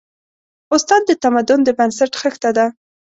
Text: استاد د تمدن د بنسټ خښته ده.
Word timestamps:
استاد 0.75 1.01
د 1.07 1.11
تمدن 1.23 1.59
د 1.63 1.69
بنسټ 1.77 2.11
خښته 2.21 2.49
ده. 2.57 2.65